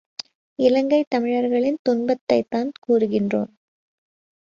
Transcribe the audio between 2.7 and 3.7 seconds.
கூறுகின்றோம்.